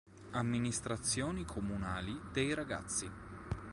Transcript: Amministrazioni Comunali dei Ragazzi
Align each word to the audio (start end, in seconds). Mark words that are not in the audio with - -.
Amministrazioni 0.31 1.45
Comunali 1.45 2.19
dei 2.33 2.55
Ragazzi 2.55 3.07